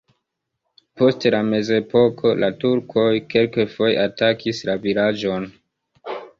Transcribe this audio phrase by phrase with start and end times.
[1.01, 3.05] Post la mezepoko la turkoj
[3.35, 5.51] kelkfoje atakis la vilaĝon.